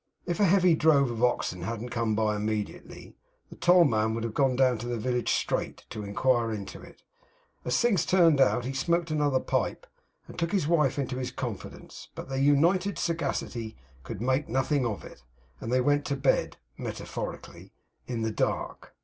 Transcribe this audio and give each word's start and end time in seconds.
If 0.25 0.39
a 0.39 0.45
heavy 0.45 0.73
drove 0.73 1.11
of 1.11 1.23
oxen 1.23 1.61
hadn't 1.61 1.89
come 1.91 2.15
by 2.15 2.35
immediately, 2.35 3.15
the 3.51 3.55
tollman 3.55 4.15
would 4.15 4.23
have 4.23 4.33
gone 4.33 4.55
down 4.55 4.79
to 4.79 4.87
the 4.87 4.97
village 4.97 5.31
straight, 5.31 5.85
to 5.91 6.03
inquire 6.03 6.51
into 6.51 6.81
it. 6.81 7.03
As 7.65 7.79
things 7.79 8.03
turned 8.03 8.41
out, 8.41 8.65
he 8.65 8.73
smoked 8.73 9.11
another 9.11 9.39
pipe, 9.39 9.85
and 10.27 10.39
took 10.39 10.53
his 10.53 10.67
wife 10.67 10.97
into 10.97 11.17
his 11.17 11.29
confidence. 11.31 12.07
But 12.15 12.29
their 12.29 12.39
united 12.39 12.97
sagacity 12.97 13.77
could 14.01 14.23
make 14.23 14.49
nothing 14.49 14.87
of 14.87 15.03
it, 15.03 15.21
and 15.59 15.71
they 15.71 15.81
went 15.81 16.05
to 16.05 16.15
bed 16.15 16.57
metaphorically 16.79 17.71
in 18.07 18.23
the 18.23 18.31
dark. 18.31 18.95